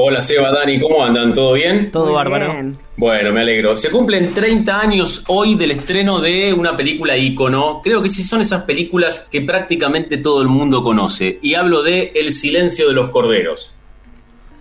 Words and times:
Hola 0.00 0.20
Seba, 0.20 0.52
Dani, 0.52 0.78
¿cómo 0.78 1.04
andan? 1.04 1.32
¿Todo 1.32 1.54
bien? 1.54 1.90
Todo 1.90 2.04
Muy 2.04 2.14
bárbaro. 2.14 2.52
bien. 2.52 2.78
Bueno, 2.96 3.32
me 3.32 3.40
alegro. 3.40 3.74
Se 3.74 3.90
cumplen 3.90 4.32
30 4.32 4.80
años 4.80 5.24
hoy 5.26 5.56
del 5.56 5.72
estreno 5.72 6.20
de 6.20 6.52
una 6.52 6.76
película 6.76 7.16
ícono. 7.16 7.80
Creo 7.82 8.00
que 8.00 8.08
sí 8.08 8.22
son 8.22 8.40
esas 8.40 8.62
películas 8.62 9.26
que 9.28 9.40
prácticamente 9.40 10.18
todo 10.18 10.40
el 10.40 10.46
mundo 10.46 10.84
conoce. 10.84 11.40
Y 11.42 11.54
hablo 11.54 11.82
de 11.82 12.12
El 12.14 12.32
silencio 12.32 12.86
de 12.86 12.94
los 12.94 13.10
corderos. 13.10 13.74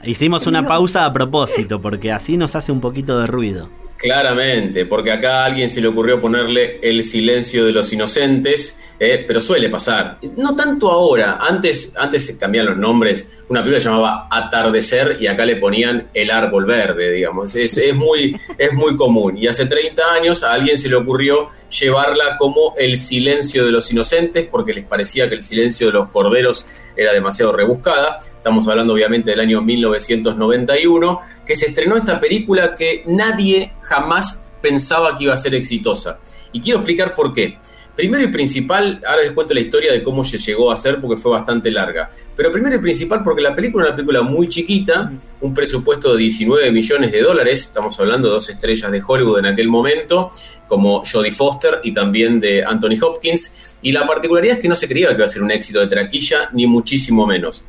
Hicimos 0.04 0.48
una 0.48 0.66
pausa 0.66 1.05
a 1.05 1.14
propósito, 1.14 1.80
porque 1.80 2.12
así 2.12 2.36
nos 2.36 2.56
hace 2.56 2.72
un 2.72 2.81
poquito 2.81 3.20
de 3.20 3.28
ruido. 3.28 3.70
Claramente, 3.98 4.86
porque 4.86 5.12
acá 5.12 5.42
a 5.42 5.46
alguien 5.46 5.70
se 5.70 5.82
le 5.82 5.88
ocurrió 5.88 6.22
ponerle 6.22 6.80
El 6.82 7.04
silencio 7.04 7.66
de 7.66 7.72
los 7.72 7.92
inocentes, 7.92 8.80
eh, 9.00 9.26
pero 9.28 9.42
suele 9.42 9.70
pasar. 9.70 10.20
No 10.36 10.56
tanto 10.56 10.92
ahora, 10.92 11.38
antes, 11.42 11.94
antes 11.98 12.26
se 12.26 12.38
cambiaban 12.38 12.72
los 12.72 12.78
nombres, 12.78 13.42
una 13.50 13.62
película 13.62 13.80
se 13.80 13.90
llamaba 13.90 14.28
Atardecer 14.30 15.18
y 15.20 15.28
acá 15.28 15.46
le 15.46 15.56
ponían 15.56 16.10
El 16.14 16.30
árbol 16.30 16.66
verde, 16.66 17.12
digamos. 17.12 17.56
Es, 17.56 17.78
es 17.78 17.96
muy, 17.96 18.36
es 18.58 18.73
muy 18.73 18.96
común. 18.96 19.38
Y 19.38 19.48
hace 19.48 19.66
30 19.66 20.14
años 20.14 20.44
a 20.44 20.54
alguien 20.54 20.78
se 20.78 20.90
le 20.90 20.95
ocurrió 20.95 21.50
llevarla 21.70 22.38
como 22.38 22.76
El 22.78 22.98
silencio 22.98 23.66
de 23.66 23.72
los 23.72 23.92
inocentes, 23.92 24.48
porque 24.50 24.73
les 24.73 24.86
parecía 24.86 25.28
que 25.28 25.36
El 25.36 25.42
silencio 25.42 25.88
de 25.88 25.94
los 25.94 26.09
corderos 26.09 26.68
era 26.95 27.14
demasiado 27.14 27.52
rebuscada. 27.52 28.20
Estamos 28.38 28.68
hablando 28.68 28.94
obviamente 28.94 29.32
del 29.32 29.41
año 29.41 29.62
1991, 29.62 31.20
que 31.45 31.56
se 31.56 31.67
estrenó 31.67 31.98
esta 31.98 32.20
película 32.20 32.73
que 32.73 33.03
nadie 33.08 33.73
jamás 33.81 34.48
pensaba 34.61 35.16
que 35.16 35.25
iba 35.25 35.34
a 35.34 35.38
ser 35.38 35.56
exitosa. 35.56 36.20
Y 36.52 36.61
quiero 36.61 36.80
explicar 36.80 37.14
por 37.14 37.34
qué. 37.34 37.58
Primero 37.98 38.23
y 38.23 38.28
principal, 38.28 39.02
ahora 39.08 39.23
les 39.23 39.31
cuento 39.31 39.56
la 39.56 39.59
historia 39.59 39.92
de 39.92 40.03
cómo 40.03 40.23
se 40.23 40.38
llegó 40.38 40.70
a 40.70 40.76
hacer 40.76 41.02
porque 41.02 41.20
fue 41.20 41.31
bastante 41.31 41.72
larga. 41.72 42.11
Pero 42.36 42.52
primero 42.52 42.76
y 42.76 42.80
principal 42.80 43.23
porque 43.23 43.42
la 43.42 43.56
película 43.56 43.86
es 43.86 43.89
una 43.89 43.95
película 43.95 44.22
muy 44.22 44.48
chiquita, 44.48 45.11
un 45.42 45.52
presupuesto 45.52 46.14
de 46.14 46.20
19 46.20 46.72
millones 46.72 47.11
de 47.11 47.23
dólares, 47.23 47.61
estamos 47.61 48.00
hablando 48.00 48.28
de 48.28 48.36
dos 48.36 48.50
estrellas 48.50 48.92
de 48.92 49.02
Hollywood 49.06 49.39
en 49.39 49.48
aquel 49.48 49.67
momento, 49.67 50.30
como 50.67 51.02
Jodie 51.11 51.31
Foster 51.31 51.80
y 51.83 51.92
también 51.92 52.39
de 52.39 52.64
Anthony 52.64 53.02
Hopkins. 53.02 53.78
Y 53.81 53.92
la 53.92 54.06
particularidad 54.06 54.58
es 54.58 54.61
que 54.61 54.70
no 54.70 54.76
se 54.76 54.88
creía 54.88 55.08
que 55.08 55.16
iba 55.16 55.26
a 55.26 55.28
ser 55.28 55.42
un 55.42 55.50
éxito 55.50 55.80
de 55.80 55.88
traquilla, 55.88 56.52
ni 56.54 56.67
muchísimo 56.67 57.26
menos. 57.26 57.66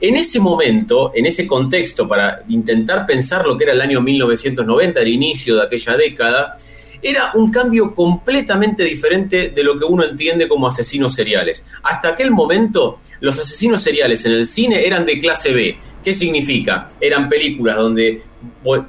En 0.00 0.16
ese 0.16 0.40
momento, 0.40 1.12
en 1.14 1.26
ese 1.26 1.46
contexto, 1.46 2.08
para 2.08 2.42
intentar 2.48 3.04
pensar 3.04 3.44
lo 3.44 3.56
que 3.56 3.64
era 3.64 3.74
el 3.74 3.80
año 3.82 4.00
1990, 4.00 5.00
el 5.00 5.08
inicio 5.08 5.56
de 5.56 5.64
aquella 5.64 5.96
década, 5.96 6.56
era 7.02 7.32
un 7.34 7.50
cambio 7.50 7.94
completamente 7.94 8.82
diferente 8.84 9.48
de 9.48 9.62
lo 9.62 9.76
que 9.76 9.84
uno 9.84 10.04
entiende 10.04 10.48
como 10.48 10.66
asesinos 10.66 11.14
seriales. 11.14 11.64
Hasta 11.82 12.08
aquel 12.08 12.30
momento, 12.30 13.00
los 13.20 13.38
asesinos 13.38 13.82
seriales 13.82 14.24
en 14.24 14.32
el 14.32 14.46
cine 14.46 14.86
eran 14.86 15.04
de 15.04 15.18
clase 15.18 15.52
B. 15.52 15.78
¿Qué 16.02 16.12
significa? 16.12 16.88
Eran 17.00 17.28
películas 17.28 17.76
donde 17.76 18.22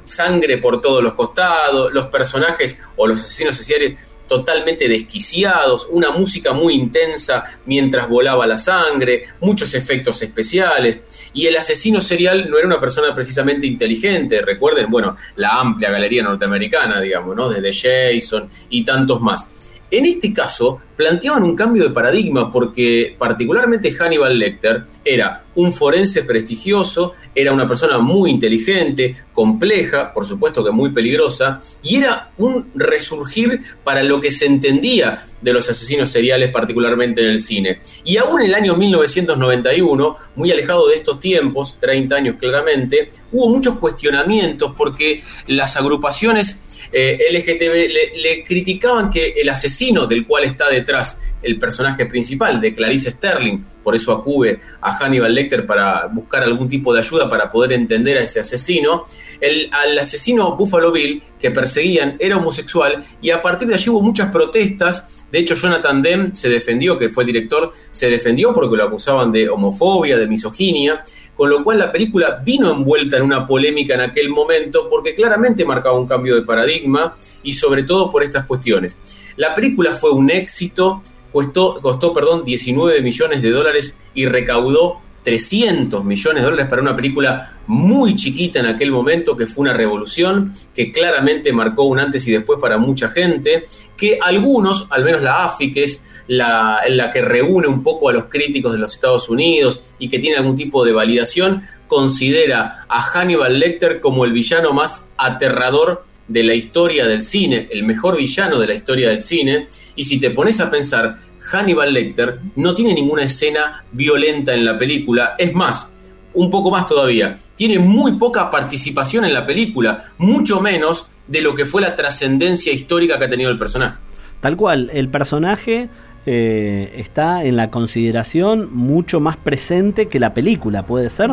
sangre 0.04 0.58
por 0.58 0.80
todos 0.80 1.02
los 1.02 1.12
costados, 1.12 1.92
los 1.92 2.06
personajes 2.06 2.80
o 2.96 3.06
los 3.06 3.20
asesinos 3.20 3.56
seriales 3.56 3.98
totalmente 4.26 4.88
desquiciados, 4.88 5.86
una 5.90 6.10
música 6.10 6.52
muy 6.52 6.74
intensa 6.74 7.44
mientras 7.66 8.08
volaba 8.08 8.46
la 8.46 8.56
sangre, 8.56 9.24
muchos 9.40 9.74
efectos 9.74 10.22
especiales, 10.22 11.00
y 11.32 11.46
el 11.46 11.56
asesino 11.56 12.00
serial 12.00 12.48
no 12.50 12.58
era 12.58 12.66
una 12.66 12.80
persona 12.80 13.14
precisamente 13.14 13.66
inteligente, 13.66 14.42
recuerden, 14.42 14.90
bueno, 14.90 15.16
la 15.36 15.60
amplia 15.60 15.90
galería 15.90 16.22
norteamericana, 16.22 17.00
digamos, 17.00 17.36
¿no? 17.36 17.48
Desde 17.48 17.72
Jason 17.72 18.48
y 18.70 18.84
tantos 18.84 19.20
más. 19.20 19.50
En 19.92 20.06
este 20.06 20.32
caso, 20.32 20.78
planteaban 20.96 21.42
un 21.42 21.54
cambio 21.54 21.82
de 21.82 21.90
paradigma 21.90 22.50
porque 22.50 23.14
particularmente 23.18 23.92
Hannibal 23.92 24.38
Lecter 24.38 24.84
era 25.04 25.44
un 25.54 25.70
forense 25.70 26.24
prestigioso, 26.24 27.12
era 27.34 27.52
una 27.52 27.68
persona 27.68 27.98
muy 27.98 28.30
inteligente, 28.30 29.14
compleja, 29.34 30.10
por 30.14 30.24
supuesto 30.24 30.64
que 30.64 30.70
muy 30.70 30.92
peligrosa, 30.94 31.60
y 31.82 31.96
era 31.96 32.30
un 32.38 32.70
resurgir 32.74 33.60
para 33.84 34.02
lo 34.02 34.18
que 34.18 34.30
se 34.30 34.46
entendía 34.46 35.26
de 35.42 35.52
los 35.52 35.68
asesinos 35.68 36.08
seriales, 36.08 36.50
particularmente 36.50 37.20
en 37.20 37.26
el 37.26 37.38
cine. 37.38 37.80
Y 38.02 38.16
aún 38.16 38.40
en 38.40 38.46
el 38.46 38.54
año 38.54 38.74
1991, 38.74 40.16
muy 40.36 40.50
alejado 40.50 40.88
de 40.88 40.94
estos 40.94 41.20
tiempos, 41.20 41.76
30 41.78 42.16
años 42.16 42.36
claramente, 42.38 43.10
hubo 43.30 43.50
muchos 43.50 43.78
cuestionamientos 43.78 44.72
porque 44.74 45.22
las 45.48 45.76
agrupaciones 45.76 46.71
eh, 46.90 47.18
LGTB 47.30 47.74
le, 47.92 48.20
le, 48.20 48.44
criticaban 48.44 49.10
que 49.10 49.34
el 49.36 49.48
asesino 49.48 50.06
del 50.06 50.26
cual 50.26 50.44
está 50.44 50.68
detrás 50.68 51.20
el 51.42 51.58
personaje 51.58 52.06
principal 52.06 52.60
de 52.60 52.72
Clarice 52.72 53.10
Sterling, 53.10 53.58
por 53.82 53.94
eso 53.94 54.12
acude 54.12 54.60
a 54.80 54.96
Hannibal 54.96 55.34
Lecter 55.34 55.66
para 55.66 56.06
buscar 56.06 56.42
algún 56.42 56.68
tipo 56.68 56.92
de 56.94 57.00
ayuda 57.00 57.28
para 57.28 57.50
poder 57.50 57.72
entender 57.72 58.18
a 58.18 58.22
ese 58.22 58.40
asesino, 58.40 59.06
el, 59.40 59.68
al 59.72 59.98
asesino 59.98 60.56
Buffalo 60.56 60.92
Bill 60.92 61.22
que 61.40 61.50
perseguían 61.50 62.16
era 62.18 62.36
homosexual 62.36 63.04
y 63.20 63.30
a 63.30 63.42
partir 63.42 63.68
de 63.68 63.74
allí 63.74 63.90
hubo 63.90 64.02
muchas 64.02 64.30
protestas. 64.30 65.21
De 65.32 65.38
hecho, 65.38 65.54
Jonathan 65.56 66.02
Demme 66.02 66.34
se 66.34 66.48
defendió, 66.48 66.98
que 66.98 67.08
fue 67.08 67.24
director, 67.24 67.72
se 67.90 68.08
defendió 68.08 68.52
porque 68.52 68.76
lo 68.76 68.84
acusaban 68.84 69.32
de 69.32 69.48
homofobia, 69.48 70.16
de 70.16 70.28
misoginia 70.28 71.02
con 71.36 71.50
lo 71.50 71.64
cual 71.64 71.78
la 71.78 71.90
película 71.90 72.40
vino 72.44 72.70
envuelta 72.70 73.16
en 73.16 73.22
una 73.24 73.46
polémica 73.46 73.94
en 73.94 74.02
aquel 74.02 74.28
momento 74.28 74.88
porque 74.88 75.14
claramente 75.14 75.64
marcaba 75.64 75.98
un 75.98 76.06
cambio 76.06 76.34
de 76.34 76.42
paradigma 76.42 77.16
y 77.42 77.52
sobre 77.52 77.82
todo 77.82 78.10
por 78.10 78.22
estas 78.22 78.46
cuestiones. 78.46 78.98
La 79.36 79.54
película 79.54 79.92
fue 79.94 80.10
un 80.12 80.30
éxito, 80.30 81.02
costó, 81.32 81.80
costó 81.80 82.12
perdón, 82.12 82.44
19 82.44 83.02
millones 83.02 83.42
de 83.42 83.50
dólares 83.50 83.98
y 84.14 84.26
recaudó 84.26 84.98
300 85.22 86.04
millones 86.04 86.42
de 86.42 86.50
dólares 86.50 86.68
para 86.68 86.82
una 86.82 86.96
película 86.96 87.58
muy 87.66 88.14
chiquita 88.14 88.58
en 88.60 88.66
aquel 88.66 88.90
momento, 88.90 89.36
que 89.36 89.46
fue 89.46 89.62
una 89.62 89.72
revolución, 89.72 90.52
que 90.74 90.90
claramente 90.90 91.52
marcó 91.52 91.84
un 91.84 92.00
antes 92.00 92.26
y 92.26 92.32
después 92.32 92.58
para 92.60 92.78
mucha 92.78 93.08
gente, 93.08 93.64
que 93.96 94.18
algunos, 94.20 94.86
al 94.90 95.04
menos 95.04 95.22
la 95.22 95.44
AFI, 95.44 95.70
que 95.70 95.84
es 95.84 96.06
la, 96.28 96.80
la, 96.88 97.10
que 97.10 97.20
reúne 97.20 97.66
un 97.66 97.82
poco 97.82 98.08
a 98.08 98.12
los 98.12 98.24
críticos 98.24 98.72
de 98.72 98.78
los 98.78 98.94
Estados 98.94 99.28
Unidos 99.28 99.82
y 99.98 100.08
que 100.08 100.18
tiene 100.18 100.36
algún 100.36 100.54
tipo 100.54 100.84
de 100.84 100.92
validación, 100.92 101.62
considera 101.86 102.86
a 102.88 103.00
Hannibal 103.00 103.58
Lecter 103.58 104.00
como 104.00 104.24
el 104.24 104.32
villano 104.32 104.72
más 104.72 105.12
aterrador 105.18 106.04
de 106.28 106.42
la 106.42 106.54
historia 106.54 107.06
del 107.06 107.22
cine, 107.22 107.68
el 107.70 107.84
mejor 107.84 108.16
villano 108.16 108.58
de 108.58 108.66
la 108.66 108.74
historia 108.74 109.08
del 109.08 109.22
cine. 109.22 109.66
Y 109.94 110.04
si 110.04 110.18
te 110.18 110.30
pones 110.30 110.60
a 110.60 110.70
pensar, 110.70 111.18
Hannibal 111.50 111.92
Lecter 111.92 112.38
no 112.56 112.74
tiene 112.74 112.94
ninguna 112.94 113.24
escena 113.24 113.84
violenta 113.92 114.54
en 114.54 114.64
la 114.64 114.78
película, 114.78 115.34
es 115.38 115.54
más, 115.54 115.92
un 116.34 116.50
poco 116.50 116.70
más 116.70 116.86
todavía, 116.86 117.38
tiene 117.54 117.78
muy 117.78 118.18
poca 118.18 118.50
participación 118.50 119.24
en 119.24 119.34
la 119.34 119.44
película, 119.44 120.04
mucho 120.18 120.60
menos 120.60 121.08
de 121.26 121.42
lo 121.42 121.54
que 121.54 121.66
fue 121.66 121.82
la 121.82 121.94
trascendencia 121.94 122.72
histórica 122.72 123.18
que 123.18 123.24
ha 123.24 123.30
tenido 123.30 123.50
el 123.50 123.58
personaje. 123.58 124.00
Tal 124.40 124.56
cual, 124.56 124.90
el 124.92 125.08
personaje 125.08 125.88
eh, 126.26 126.92
está 126.96 127.44
en 127.44 127.56
la 127.56 127.70
consideración 127.70 128.74
mucho 128.74 129.20
más 129.20 129.36
presente 129.36 130.06
que 130.08 130.18
la 130.18 130.34
película, 130.34 130.84
¿puede 130.84 131.10
ser? 131.10 131.30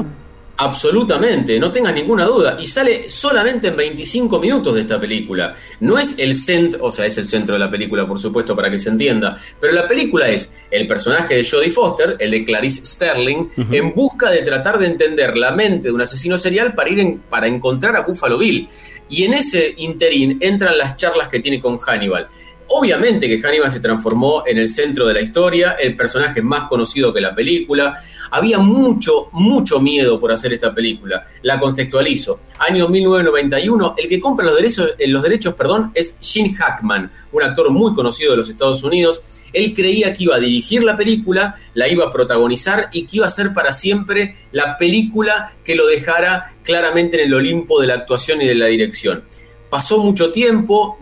Absolutamente, 0.61 1.57
no 1.57 1.71
tengas 1.71 1.93
ninguna 1.93 2.25
duda. 2.25 2.57
Y 2.59 2.67
sale 2.67 3.07
solamente 3.07 3.69
en 3.69 3.77
25 3.77 4.39
minutos 4.41 4.75
de 4.75 4.81
esta 4.81 4.99
película. 4.99 5.55
No 5.79 5.97
es 5.97 6.19
el 6.19 6.35
centro, 6.35 6.83
o 6.83 6.91
sea, 6.91 7.05
es 7.05 7.17
el 7.17 7.25
centro 7.25 7.53
de 7.53 7.59
la 7.59 7.71
película, 7.71 8.05
por 8.05 8.19
supuesto, 8.19 8.57
para 8.57 8.69
que 8.69 8.77
se 8.77 8.89
entienda. 8.89 9.39
Pero 9.61 9.71
la 9.71 9.87
película 9.87 10.27
es 10.27 10.53
el 10.69 10.85
personaje 10.85 11.35
de 11.35 11.47
Jodie 11.49 11.69
Foster, 11.69 12.17
el 12.19 12.31
de 12.31 12.43
Clarice 12.43 12.85
Sterling, 12.85 13.37
uh 13.37 13.51
-huh. 13.55 13.75
en 13.75 13.93
busca 13.93 14.29
de 14.29 14.41
tratar 14.41 14.77
de 14.77 14.87
entender 14.87 15.37
la 15.37 15.53
mente 15.53 15.87
de 15.87 15.93
un 15.93 16.01
asesino 16.01 16.37
serial 16.37 16.73
para 16.73 16.89
ir 16.89 16.99
en, 16.99 17.19
para 17.19 17.47
encontrar 17.47 17.95
a 17.95 18.01
Buffalo 18.01 18.37
Bill. 18.37 18.67
Y 19.07 19.23
en 19.23 19.35
ese 19.35 19.73
interín 19.77 20.39
entran 20.41 20.77
las 20.77 20.97
charlas 20.97 21.29
que 21.29 21.39
tiene 21.39 21.61
con 21.61 21.77
Hannibal. 21.79 22.27
Obviamente 22.71 23.27
que 23.27 23.39
Hannibal 23.39 23.71
se 23.71 23.79
transformó 23.79 24.43
en 24.45 24.59
el 24.59 24.69
centro 24.69 25.07
de 25.07 25.15
la 25.15 25.21
historia, 25.21 25.71
el 25.71 25.95
personaje 25.95 26.43
más 26.43 26.65
conocido 26.65 27.11
que 27.11 27.19
la 27.19 27.33
película. 27.33 27.99
Había 28.29 28.59
mucho, 28.59 29.29
mucho 29.31 29.79
miedo 29.79 30.19
por 30.19 30.31
hacer 30.31 30.53
esta 30.53 30.71
película. 30.71 31.23
La 31.41 31.59
contextualizo. 31.59 32.41
Año 32.59 32.87
1991, 32.87 33.95
el 33.97 34.07
que 34.07 34.19
compra 34.19 34.45
los 34.45 34.55
derechos, 34.55 34.91
los 34.99 35.23
derechos 35.23 35.55
perdón, 35.55 35.91
es 35.95 36.19
Gene 36.21 36.53
Hackman, 36.53 37.11
un 37.31 37.43
actor 37.43 37.71
muy 37.71 37.91
conocido 37.95 38.31
de 38.31 38.37
los 38.37 38.49
Estados 38.49 38.83
Unidos. 38.83 39.23
Él 39.51 39.73
creía 39.73 40.13
que 40.13 40.25
iba 40.25 40.35
a 40.35 40.39
dirigir 40.39 40.83
la 40.83 40.95
película, 40.95 41.55
la 41.73 41.87
iba 41.87 42.05
a 42.05 42.11
protagonizar 42.11 42.89
y 42.93 43.07
que 43.07 43.17
iba 43.17 43.25
a 43.25 43.29
ser 43.29 43.51
para 43.51 43.71
siempre 43.71 44.35
la 44.51 44.77
película 44.77 45.53
que 45.63 45.75
lo 45.75 45.87
dejara 45.87 46.53
claramente 46.63 47.19
en 47.19 47.29
el 47.29 47.33
Olimpo 47.33 47.81
de 47.81 47.87
la 47.87 47.95
actuación 47.95 48.43
y 48.43 48.45
de 48.45 48.53
la 48.53 48.67
dirección. 48.67 49.23
Pasó 49.71 49.97
mucho 49.97 50.31
tiempo, 50.31 50.99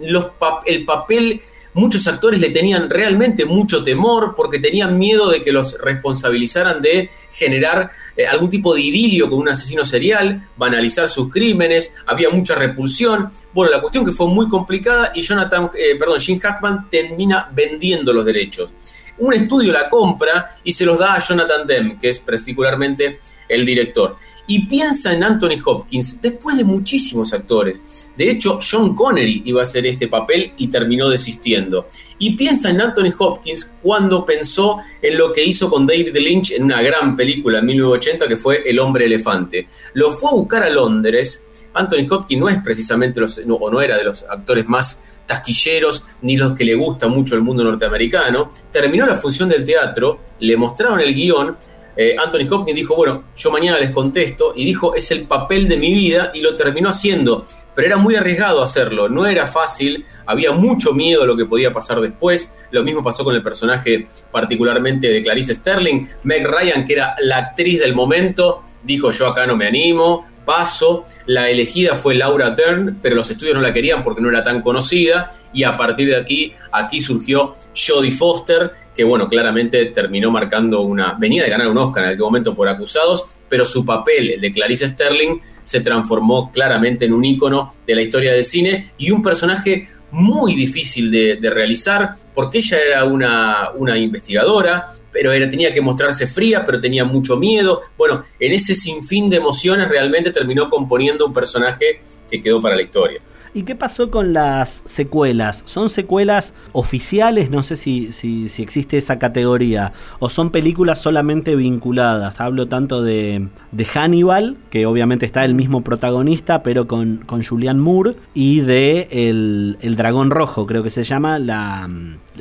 el 0.65 0.85
papel 0.85 1.41
muchos 1.77 2.07
actores 2.07 2.39
le 2.39 2.49
tenían 2.49 2.89
realmente 2.89 3.45
mucho 3.45 3.83
temor 3.83 4.33
porque 4.35 4.59
tenían 4.59 4.97
miedo 4.97 5.29
de 5.29 5.41
que 5.41 5.51
los 5.51 5.77
responsabilizaran 5.79 6.81
de 6.81 7.09
generar 7.31 7.91
eh, 8.15 8.25
algún 8.25 8.49
tipo 8.49 8.73
de 8.73 8.81
idilio 8.81 9.29
con 9.29 9.39
un 9.39 9.49
asesino 9.49 9.85
serial, 9.85 10.49
banalizar 10.57 11.07
sus 11.07 11.31
crímenes, 11.31 11.93
había 12.07 12.29
mucha 12.29 12.55
repulsión. 12.55 13.29
Bueno, 13.53 13.71
la 13.71 13.79
cuestión 13.79 14.03
que 14.03 14.11
fue 14.11 14.27
muy 14.27 14.47
complicada 14.47 15.11
y 15.13 15.21
Jonathan, 15.21 15.69
eh, 15.77 15.95
perdón, 15.97 16.19
Jim 16.19 16.39
Hackman 16.39 16.89
termina 16.89 17.49
vendiendo 17.53 18.11
los 18.11 18.25
derechos. 18.25 18.73
Un 19.19 19.33
estudio 19.33 19.71
la 19.71 19.89
compra 19.89 20.45
y 20.63 20.71
se 20.71 20.85
los 20.85 20.97
da 20.97 21.15
a 21.15 21.19
Jonathan 21.19 21.65
Demme, 21.65 21.97
que 21.99 22.09
es 22.09 22.19
particularmente 22.19 23.19
el 23.49 23.65
director 23.65 24.17
y 24.47 24.65
piensa 24.65 25.13
en 25.13 25.23
Anthony 25.23 25.59
Hopkins 25.65 26.21
después 26.21 26.55
de 26.55 26.63
muchísimos 26.63 27.33
actores. 27.33 28.09
De 28.15 28.31
hecho, 28.31 28.59
John 28.59 28.95
Connery 28.95 29.43
iba 29.45 29.59
a 29.59 29.63
hacer 29.63 29.85
este 29.85 30.07
papel 30.07 30.53
y 30.57 30.67
terminó 30.67 31.09
desistiendo. 31.09 31.87
Y 32.17 32.35
piensa 32.35 32.69
en 32.69 32.79
Anthony 32.79 33.13
Hopkins 33.19 33.75
cuando 33.81 34.25
pensó 34.25 34.77
en 35.01 35.17
lo 35.17 35.33
que 35.33 35.43
hizo 35.43 35.69
con 35.69 35.85
David 35.85 36.15
Lynch 36.15 36.51
en 36.51 36.63
una 36.63 36.81
gran 36.81 37.15
película 37.17 37.59
en 37.59 37.65
1980 37.65 38.27
que 38.27 38.37
fue 38.37 38.63
El 38.65 38.79
hombre 38.79 39.05
elefante. 39.05 39.67
Lo 39.93 40.11
fue 40.11 40.31
a 40.31 40.33
buscar 40.33 40.63
a 40.63 40.69
Londres. 40.69 41.45
Anthony 41.73 42.07
Hopkins 42.09 42.39
no 42.39 42.49
es 42.49 42.57
precisamente 42.63 43.19
los, 43.19 43.39
o 43.47 43.69
no 43.69 43.81
era 43.81 43.97
de 43.97 44.05
los 44.05 44.23
actores 44.23 44.67
más 44.67 45.03
tasquilleros 45.27 46.03
ni 46.23 46.37
los 46.37 46.53
que 46.53 46.65
le 46.65 46.73
gusta 46.73 47.07
mucho 47.07 47.35
el 47.35 47.41
mundo 47.41 47.63
norteamericano. 47.63 48.49
Terminó 48.71 49.05
la 49.05 49.15
función 49.15 49.49
del 49.49 49.63
teatro, 49.63 50.19
le 50.39 50.57
mostraron 50.57 50.99
el 50.99 51.13
guion 51.13 51.55
eh, 51.99 52.15
Anthony 52.15 52.47
Hopkins 52.51 52.75
dijo, 52.75 52.95
bueno, 52.95 53.23
yo 53.35 53.49
mañana 53.49 53.79
les 53.79 53.89
contesto, 53.89 54.53
y 54.55 54.65
dijo, 54.65 54.93
es 54.93 55.09
el 55.09 55.23
papel 55.23 55.67
de 55.67 55.77
mi 55.77 55.91
vida, 55.95 56.29
y 56.31 56.41
lo 56.41 56.55
terminó 56.55 56.89
haciendo, 56.89 57.43
pero 57.73 57.87
era 57.87 57.97
muy 57.97 58.13
arriesgado 58.15 58.61
hacerlo, 58.61 59.09
no 59.09 59.25
era 59.25 59.47
fácil, 59.47 60.05
había 60.27 60.51
mucho 60.51 60.93
miedo 60.93 61.23
a 61.23 61.25
lo 61.25 61.35
que 61.35 61.45
podía 61.45 61.73
pasar 61.73 61.99
después, 61.99 62.55
lo 62.69 62.83
mismo 62.83 63.01
pasó 63.01 63.23
con 63.23 63.33
el 63.33 63.41
personaje 63.41 64.05
particularmente 64.31 65.07
de 65.09 65.23
Clarice 65.23 65.55
Sterling, 65.55 66.07
Meg 66.21 66.45
Ryan, 66.45 66.85
que 66.85 66.93
era 66.93 67.15
la 67.19 67.37
actriz 67.37 67.79
del 67.79 67.95
momento, 67.95 68.61
dijo, 68.83 69.09
yo 69.09 69.25
acá 69.25 69.47
no 69.47 69.55
me 69.55 69.65
animo, 69.65 70.27
paso, 70.47 71.03
la 71.25 71.49
elegida 71.49 71.95
fue 71.95 72.15
Laura 72.15 72.51
Dern, 72.51 72.99
pero 73.01 73.15
los 73.15 73.29
estudios 73.29 73.53
no 73.53 73.61
la 73.61 73.73
querían 73.73 74.01
porque 74.01 74.21
no 74.21 74.29
era 74.29 74.45
tan 74.45 74.61
conocida, 74.61 75.29
y 75.51 75.63
a 75.63 75.75
partir 75.75 76.07
de 76.07 76.15
aquí, 76.15 76.53
aquí 76.71 77.01
surgió 77.01 77.55
Jodie 77.75 78.11
Foster, 78.11 78.71
que 78.95 79.03
bueno, 79.03 79.27
claramente 79.27 79.87
terminó 79.87 80.31
marcando 80.31 80.81
una, 80.81 81.17
venía 81.19 81.43
de 81.43 81.49
ganar 81.49 81.67
un 81.67 81.77
Oscar 81.77 82.05
en 82.05 82.11
aquel 82.11 82.21
momento 82.21 82.55
por 82.55 82.69
acusados, 82.69 83.25
pero 83.49 83.65
su 83.65 83.85
papel 83.85 84.39
de 84.39 84.51
Clarice 84.51 84.87
Sterling 84.87 85.39
se 85.63 85.81
transformó 85.81 86.49
claramente 86.51 87.05
en 87.05 87.13
un 87.13 87.25
ícono 87.25 87.73
de 87.85 87.95
la 87.95 88.01
historia 88.01 88.31
del 88.31 88.45
cine 88.45 88.91
y 88.97 89.11
un 89.11 89.21
personaje 89.21 89.89
muy 90.11 90.55
difícil 90.55 91.11
de, 91.11 91.49
realizar, 91.49 92.15
porque 92.33 92.59
ella 92.59 92.77
era 92.79 93.03
una, 93.03 93.71
una 93.75 93.97
investigadora, 93.97 94.85
pero 95.11 95.31
era, 95.31 95.49
tenía 95.49 95.73
que 95.73 95.81
mostrarse 95.81 96.27
fría, 96.27 96.63
pero 96.65 96.79
tenía 96.79 97.05
mucho 97.05 97.37
miedo. 97.37 97.81
Bueno, 97.97 98.21
en 98.39 98.53
ese 98.53 98.75
sinfín 98.75 99.29
de 99.29 99.37
emociones 99.37 99.89
realmente 99.89 100.31
terminó 100.31 100.69
componiendo 100.69 101.25
un 101.25 101.33
personaje 101.33 102.01
que 102.29 102.41
quedó 102.41 102.61
para 102.61 102.75
la 102.75 102.81
historia. 102.81 103.21
¿Y 103.53 103.63
qué 103.63 103.75
pasó 103.75 104.11
con 104.11 104.33
las 104.33 104.83
secuelas? 104.85 105.63
¿Son 105.65 105.89
secuelas 105.89 106.53
oficiales? 106.73 107.49
No 107.49 107.63
sé 107.63 107.75
si, 107.75 108.11
si, 108.11 108.45
existe 108.61 108.97
esa 108.97 109.19
categoría. 109.19 109.93
¿O 110.19 110.29
son 110.29 110.51
películas 110.51 110.99
solamente 110.99 111.55
vinculadas? 111.55 112.39
Hablo 112.39 112.67
tanto 112.67 113.01
de, 113.01 113.47
de 113.71 113.85
Hannibal, 113.85 114.57
que 114.69 114.85
obviamente 114.85 115.25
está 115.25 115.45
el 115.45 115.53
mismo 115.53 115.81
protagonista, 115.81 116.63
pero 116.63 116.87
con, 116.87 117.17
con 117.25 117.43
Julianne 117.43 117.81
Moore, 117.81 118.15
y 118.33 118.61
de 118.61 119.07
el, 119.11 119.77
el 119.81 119.95
Dragón 119.95 120.31
Rojo, 120.31 120.65
creo 120.65 120.83
que 120.83 120.89
se 120.89 121.03
llama, 121.03 121.39
la, 121.39 121.89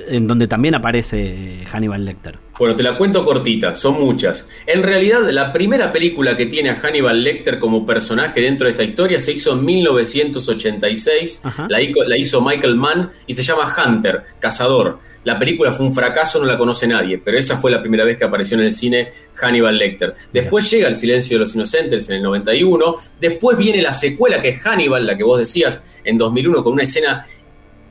en 0.08 0.26
donde 0.26 0.46
también 0.46 0.74
aparece 0.74 1.64
Hannibal 1.70 2.04
Lecter. 2.04 2.38
Bueno, 2.58 2.74
te 2.74 2.82
la 2.82 2.96
cuento 2.96 3.22
cortita, 3.22 3.74
son 3.74 4.00
muchas. 4.00 4.48
En 4.66 4.82
realidad, 4.82 5.20
la 5.30 5.52
primera 5.52 5.92
película 5.92 6.36
que 6.38 6.46
tiene 6.46 6.70
a 6.70 6.76
Hannibal 6.76 7.22
Lecter 7.22 7.58
como 7.58 7.84
personaje 7.84 8.40
dentro 8.40 8.66
de 8.66 8.70
esta 8.70 8.82
historia 8.82 9.20
se 9.20 9.32
hizo 9.32 9.52
en 9.52 9.64
1986, 9.64 11.42
la, 11.68 11.78
la, 12.06 12.16
hizo 12.16 12.40
Michael 12.40 12.76
Mann 12.76 13.10
y 13.26 13.34
se 13.34 13.42
llama 13.42 13.70
Hunter, 13.76 14.22
Cazador. 14.40 14.98
La 15.24 15.38
película 15.38 15.72
fue 15.72 15.84
un 15.84 15.92
fracaso, 15.92 16.38
no 16.38 16.46
la 16.46 16.56
conoce 16.56 16.86
nadie, 16.86 17.18
pero 17.18 17.36
esa 17.36 17.58
fue 17.58 17.70
la 17.70 17.82
primera 17.82 18.04
vez 18.04 18.16
que 18.16 18.24
apareció 18.24 18.56
en 18.56 18.64
el 18.64 18.72
cine 18.72 19.10
Hannibal 19.34 19.76
Lecter. 19.76 20.14
Después 20.32 20.70
llega 20.70 20.88
El 20.88 20.96
Silencio 20.96 21.36
de 21.36 21.40
los 21.40 21.54
Inocentes 21.54 22.08
en 22.08 22.16
el 22.16 22.22
91, 22.22 22.94
después 23.20 23.58
viene 23.58 23.82
la 23.82 23.92
secuela 23.92 24.40
que 24.40 24.50
es 24.50 24.62
Hannibal, 24.62 25.06
la 25.06 25.16
que 25.16 25.24
vos 25.24 25.38
decías, 25.38 25.98
en 26.04 26.16
2001, 26.16 26.62
con 26.62 26.72
una 26.72 26.84
escena 26.84 27.26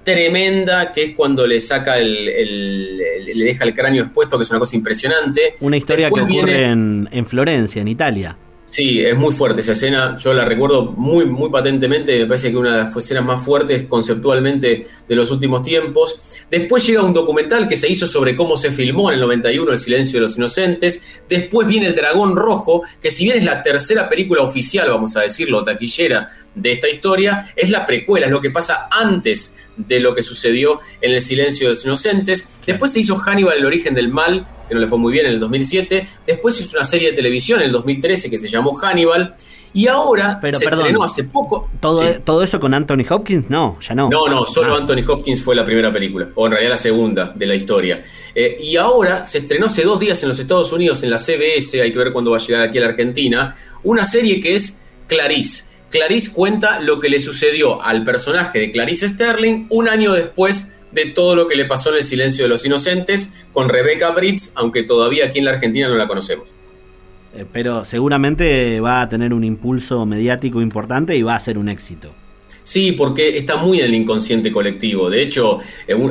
tremenda, 0.05 0.93
que 0.93 1.03
es 1.03 1.15
cuando 1.15 1.45
le 1.45 1.59
saca 1.59 1.97
el, 1.97 2.97
le 2.97 3.43
deja 3.43 3.65
el 3.65 3.73
cráneo 3.73 4.03
expuesto, 4.03 4.37
que 4.37 4.43
es 4.43 4.49
una 4.49 4.59
cosa 4.59 4.77
impresionante. 4.77 5.55
Una 5.59 5.75
historia 5.75 6.09
que 6.09 6.21
ocurre 6.21 6.67
en, 6.67 7.09
en, 7.11 7.25
Florencia, 7.25 7.81
en 7.81 7.89
Italia. 7.89 8.37
Sí, 8.67 8.99
es 8.99 9.15
muy 9.15 9.31
fuerte 9.31 9.61
esa 9.61 9.73
escena, 9.73 10.17
yo 10.17 10.33
la 10.33 10.43
recuerdo 10.43 10.85
muy, 10.85 11.25
muy 11.25 11.51
patentemente, 11.51 12.19
me 12.19 12.25
parece 12.25 12.49
que 12.49 12.57
una 12.57 12.71
de 12.71 12.83
las 12.83 12.97
escenas 12.97 13.23
más 13.23 13.43
fuertes 13.43 13.83
conceptualmente 13.83 14.87
de 15.07 15.15
los 15.15 15.29
últimos 15.29 15.61
tiempos. 15.61 16.19
Después 16.49 16.85
llega 16.85 17.03
un 17.03 17.13
documental 17.13 17.67
que 17.67 17.77
se 17.77 17.87
hizo 17.87 18.07
sobre 18.07 18.35
cómo 18.35 18.57
se 18.57 18.71
filmó 18.71 19.09
en 19.11 19.15
el 19.15 19.21
91 19.21 19.71
El 19.71 19.79
silencio 19.79 20.19
de 20.19 20.23
los 20.23 20.37
inocentes. 20.37 21.21
Después 21.29 21.67
viene 21.67 21.87
El 21.87 21.95
dragón 21.95 22.35
rojo, 22.35 22.81
que 22.99 23.11
si 23.11 23.25
bien 23.25 23.37
es 23.37 23.45
la 23.45 23.61
tercera 23.61 24.09
película 24.09 24.41
oficial, 24.41 24.89
vamos 24.89 25.15
a 25.15 25.21
decirlo, 25.21 25.63
taquillera 25.63 26.27
de 26.55 26.71
esta 26.71 26.89
historia, 26.89 27.53
es 27.55 27.69
la 27.69 27.85
precuela, 27.85 28.25
es 28.25 28.31
lo 28.31 28.41
que 28.41 28.49
pasa 28.49 28.87
antes 28.89 29.55
de 29.77 29.99
lo 29.99 30.15
que 30.15 30.23
sucedió 30.23 30.79
en 31.01 31.11
El 31.11 31.21
silencio 31.21 31.67
de 31.67 31.75
los 31.75 31.85
inocentes. 31.85 32.54
Después 32.65 32.93
se 32.93 32.99
hizo 32.99 33.15
Hannibal, 33.17 33.57
el 33.57 33.65
origen 33.65 33.93
del 33.93 34.09
mal, 34.09 34.45
que 34.67 34.73
no 34.73 34.81
le 34.81 34.87
fue 34.87 34.97
muy 34.97 35.13
bien 35.13 35.25
en 35.25 35.33
el 35.33 35.39
2007. 35.39 36.07
Después 36.25 36.59
hizo 36.59 36.77
una 36.77 36.85
serie 36.85 37.11
de 37.11 37.15
televisión 37.15 37.59
en 37.59 37.67
el 37.67 37.71
2013 37.71 38.29
que 38.29 38.39
se 38.39 38.49
llamó 38.49 38.73
Hannibal. 38.73 39.35
Y 39.75 39.89
ahora 39.89 40.39
Pero, 40.41 40.57
se 40.57 40.63
estrenó 40.63 41.03
hace 41.03 41.25
poco. 41.25 41.69
¿todo, 41.81 42.01
¿Todo 42.21 42.43
eso 42.43 42.61
con 42.61 42.73
Anthony 42.73 43.03
Hopkins? 43.09 43.49
No, 43.49 43.77
ya 43.81 43.93
no. 43.93 44.09
No, 44.09 44.29
no, 44.29 44.45
solo 44.45 44.73
ah. 44.73 44.77
Anthony 44.77 45.03
Hopkins 45.05 45.43
fue 45.43 45.53
la 45.53 45.65
primera 45.65 45.91
película, 45.91 46.29
o 46.33 46.45
en 46.45 46.53
realidad 46.53 46.71
la 46.71 46.77
segunda 46.77 47.33
de 47.35 47.45
la 47.45 47.55
historia. 47.55 48.01
Eh, 48.33 48.57
y 48.61 48.77
ahora 48.77 49.25
se 49.25 49.39
estrenó 49.39 49.65
hace 49.65 49.83
dos 49.83 49.99
días 49.99 50.23
en 50.23 50.29
los 50.29 50.39
Estados 50.39 50.71
Unidos, 50.71 51.03
en 51.03 51.09
la 51.09 51.17
CBS, 51.17 51.81
hay 51.81 51.91
que 51.91 51.97
ver 51.97 52.13
cuándo 52.13 52.31
va 52.31 52.37
a 52.37 52.39
llegar 52.39 52.61
aquí 52.61 52.77
a 52.77 52.81
la 52.81 52.87
Argentina, 52.87 53.53
una 53.83 54.05
serie 54.05 54.39
que 54.39 54.55
es 54.55 54.81
Clarice. 55.07 55.65
Clarice 55.89 56.31
cuenta 56.31 56.79
lo 56.79 57.01
que 57.01 57.09
le 57.09 57.19
sucedió 57.19 57.81
al 57.81 58.05
personaje 58.05 58.59
de 58.59 58.71
Clarice 58.71 59.09
Sterling 59.09 59.67
un 59.69 59.89
año 59.89 60.13
después 60.13 60.74
de 60.95 61.07
todo 61.07 61.35
lo 61.35 61.47
que 61.47 61.55
le 61.55 61.65
pasó 61.65 61.91
en 61.91 61.97
el 61.97 62.03
silencio 62.03 62.45
de 62.45 62.49
los 62.49 62.65
inocentes 62.65 63.33
con 63.51 63.69
Rebecca 63.69 64.11
Britz, 64.11 64.53
aunque 64.55 64.83
todavía 64.83 65.25
aquí 65.25 65.39
en 65.39 65.45
la 65.45 65.51
Argentina 65.51 65.89
no 65.89 65.95
la 65.95 66.07
conocemos. 66.07 66.49
Eh, 67.35 67.45
pero 67.51 67.83
seguramente 67.83 68.79
va 68.79 69.01
a 69.01 69.09
tener 69.09 69.33
un 69.33 69.43
impulso 69.43 70.05
mediático 70.05 70.61
importante 70.61 71.15
y 71.15 71.21
va 71.21 71.35
a 71.35 71.39
ser 71.39 71.57
un 71.57 71.67
éxito. 71.67 72.13
Sí, 72.63 72.93
porque 72.93 73.37
está 73.37 73.57
muy 73.57 73.79
en 73.79 73.85
el 73.85 73.93
inconsciente 73.93 74.51
colectivo. 74.51 75.07
De 75.07 75.21
hecho, 75.21 75.59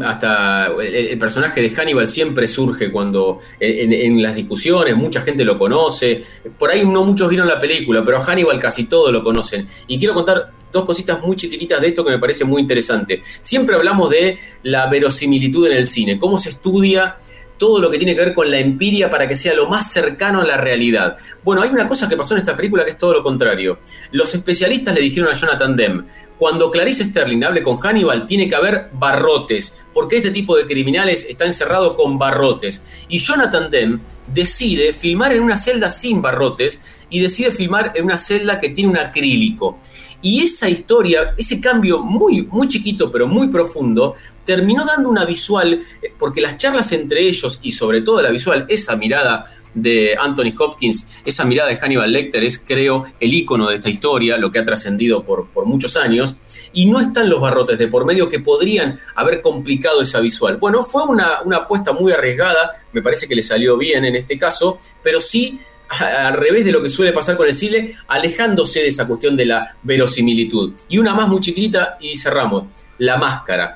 hasta 0.05 0.67
el 0.67 1.19
personaje 1.19 1.61
de 1.61 1.71
Hannibal 1.71 2.07
siempre 2.07 2.47
surge 2.47 2.93
cuando 2.93 3.39
en, 3.59 4.23
las 4.23 4.37
discusiones, 4.37 4.95
mucha 4.95 5.23
gente 5.23 5.45
lo 5.45 5.59
conoce. 5.59 6.23
Por 6.57 6.71
ahí 6.71 6.87
no 6.87 7.03
muchos 7.05 7.29
vieron 7.29 7.49
la 7.49 7.59
película, 7.59 8.05
pero 8.05 8.19
a 8.19 8.23
Hannibal 8.23 8.61
casi 8.61 8.85
todos 8.85 9.13
lo 9.13 9.25
conocen. 9.25 9.67
Y 9.89 9.99
quiero 9.99 10.15
contar 10.15 10.53
dos 10.75 10.85
cositas 10.85 11.23
muy 11.23 11.37
chiquititas 11.37 11.81
de 11.81 11.89
esto 11.89 12.05
que 12.05 12.11
me 12.11 12.19
parece 12.19 12.45
muy 12.45 12.61
interesante. 12.61 13.23
Siempre 13.41 13.75
hablamos 13.77 14.11
de 14.11 14.39
la 14.63 14.87
verosimilitud 14.89 15.67
en 15.69 15.73
el 15.73 15.87
cine, 15.87 16.19
cómo 16.19 16.37
se 16.37 16.51
estudia 16.51 17.17
todo 17.57 17.81
lo 17.81 17.91
que 17.91 17.99
tiene 17.99 18.15
que 18.15 18.21
ver 18.21 18.35
con 18.35 18.51
la 18.51 18.59
empiria 18.59 19.09
para 19.09 19.29
que 19.29 19.37
sea 19.37 19.55
lo 19.55 19.69
más 19.69 19.91
cercano 19.91 20.41
a 20.41 20.45
la 20.45 20.57
realidad. 20.57 21.17
Bueno, 21.43 21.63
hay 21.63 21.71
una 21.71 21.87
cosa 21.87 22.09
que 22.09 22.17
pasó 22.17 22.35
en 22.35 22.41
esta 22.41 22.57
película 22.57 22.85
que 22.85 22.91
es 22.91 22.99
todo 22.99 23.15
lo 23.15 23.23
contrario. 23.23 23.79
Los 24.11 24.35
especialistas 24.35 24.95
le 24.95 25.01
dijeron 25.01 25.31
a 25.31 25.35
Jonathan 25.35 25.77
Demme, 25.77 26.05
cuando 26.39 26.71
Clarice 26.71 27.05
Sterling 27.05 27.45
hable 27.45 27.63
con 27.63 27.79
Hannibal 27.79 28.27
tiene 28.27 28.49
que 28.49 28.57
haber 28.57 28.91
barrotes, 28.93 29.79
porque 29.93 30.17
este 30.17 30.33
tipo 30.33 30.57
de 30.57 30.67
criminales 30.67 31.25
está 31.29 31.45
encerrado 31.45 31.95
con 31.95 32.19
barrotes. 32.19 32.83
Y 33.09 33.19
Jonathan 33.19 33.71
Demme 33.71 34.01
decide 34.27 34.93
filmar 34.93 35.33
en 35.33 35.43
una 35.43 35.57
celda 35.57 35.89
sin 35.91 36.21
barrotes 36.21 36.81
y 37.09 37.21
decide 37.21 37.53
filmar 37.53 37.93
en 37.95 38.07
una 38.07 38.19
celda 38.19 38.59
que 38.59 38.71
tiene 38.71 38.91
un 38.91 38.99
acrílico. 38.99 39.79
Y 40.25 40.43
esa 40.43 40.71
historia, 40.71 41.35
ese 41.37 41.61
cambio 41.61 41.99
muy, 41.99 42.47
muy 42.47 42.67
chiquito 42.67 43.13
pero 43.13 43.29
muy 43.29 43.49
profundo, 43.49 44.15
terminó 44.43 44.83
dando 44.83 45.11
una 45.11 45.27
visual, 45.27 45.83
eh, 46.01 46.15
porque 46.19 46.41
las 46.41 46.57
charlas 46.57 46.91
entre 46.93 47.21
ellos 47.21 47.61
y 47.63 47.73
sobre 47.73 48.01
todo 48.01 48.23
la 48.23 48.31
visual, 48.31 48.65
esa 48.71 48.97
mirada 48.97 49.45
de 49.75 50.17
Anthony 50.19 50.55
Hopkins, 50.59 51.11
esa 51.27 51.45
mirada 51.45 51.69
de 51.69 51.77
Hannibal 51.77 52.11
Lecter 52.11 52.43
es, 52.43 52.59
creo, 52.59 53.05
el 53.21 53.35
icono 53.35 53.69
de 53.69 53.75
esta 53.75 53.91
historia, 53.91 54.39
lo 54.39 54.51
que 54.51 54.61
ha 54.61 54.65
trascendido 54.65 55.25
por, 55.25 55.49
por 55.49 55.67
muchos 55.67 55.95
años, 55.95 56.37
y 56.73 56.87
no 56.87 57.01
están 57.01 57.29
los 57.29 57.39
barrotes 57.39 57.79
de 57.79 57.89
por 57.89 58.07
medio 58.07 58.31
que 58.31 58.41
podrían 58.41 58.99
haber 59.17 59.43
complicado 59.43 60.01
esa 60.01 60.21
visual. 60.21 60.57
Bueno, 60.57 60.83
fue 60.83 61.03
una, 61.03 61.43
una 61.43 61.59
apuesta 61.59 61.93
muy 61.93 62.13
arriesgada, 62.13 62.71
me 62.93 63.03
parece 63.03 63.29
que 63.29 63.35
le 63.35 63.43
salió 63.43 63.77
bien 63.77 64.07
en 64.07 64.17
este 64.17 64.39
caso, 64.39 64.79
pero 65.03 65.21
sí 65.21 65.61
al 65.89 66.35
revés 66.35 66.65
de 66.65 66.73
lo 66.73 66.83
que 66.83 66.89
suele 66.89 67.13
pasar 67.13 67.37
con 67.37 67.47
el 67.47 67.55
cine, 67.55 67.97
alejándose 68.09 68.81
de 68.81 68.89
esa 68.89 69.07
cuestión 69.07 69.37
de 69.37 69.47
la 69.47 69.77
verosimilitud. 69.83 70.73
Y 70.89 70.99
una 70.99 71.15
más 71.15 71.29
muy 71.29 71.41
chiquita 71.41 71.97
y 72.01 72.17
cerramos, 72.17 72.65
la 72.99 73.17
máscara 73.17 73.75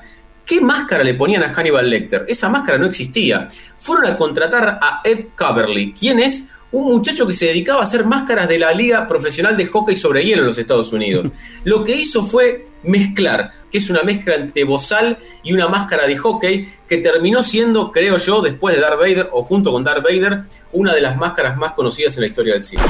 ¿Qué 0.49 0.61
máscara 0.61 1.03
le 1.03 1.13
ponían 1.13 1.43
a 1.43 1.53
Hannibal 1.53 1.87
Lecter? 1.87 2.25
Esa 2.27 2.49
máscara 2.49 2.79
no 2.79 2.87
existía. 2.87 3.47
Fueron 3.77 4.07
a 4.07 4.15
contratar 4.15 4.79
a 4.81 5.01
Ed 5.03 5.27
Coverly, 5.37 5.93
quien 5.93 6.19
es 6.19 6.51
un 6.71 6.91
muchacho 6.91 7.25
que 7.25 7.33
se 7.33 7.47
dedicaba 7.47 7.79
a 7.79 7.83
hacer 7.83 8.05
máscaras 8.05 8.47
de 8.47 8.59
la 8.59 8.71
Liga 8.73 9.07
Profesional 9.07 9.57
de 9.57 9.65
Hockey 9.65 9.95
sobre 9.95 10.23
Hielo 10.23 10.41
en 10.41 10.47
los 10.47 10.57
Estados 10.57 10.93
Unidos. 10.93 11.27
Lo 11.63 11.83
que 11.83 11.95
hizo 11.95 12.23
fue 12.23 12.63
mezclar, 12.83 13.51
que 13.71 13.79
es 13.79 13.89
una 13.89 14.03
mezcla 14.03 14.35
entre 14.35 14.63
bozal 14.63 15.17
y 15.43 15.53
una 15.53 15.67
máscara 15.67 16.07
de 16.07 16.17
hockey, 16.17 16.67
que 16.87 16.97
terminó 16.97 17.43
siendo, 17.43 17.91
creo 17.91 18.17
yo, 18.17 18.41
después 18.41 18.75
de 18.75 18.81
Darth 18.81 18.99
Vader 18.99 19.29
o 19.31 19.43
junto 19.43 19.71
con 19.71 19.83
Darth 19.83 20.03
Vader, 20.03 20.43
una 20.71 20.93
de 20.93 21.01
las 21.01 21.17
máscaras 21.17 21.57
más 21.57 21.73
conocidas 21.73 22.15
en 22.17 22.21
la 22.21 22.27
historia 22.27 22.53
del 22.53 22.63
cine. 22.63 22.83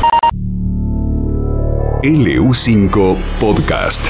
LU5 2.04 3.18
Podcast. 3.40 4.06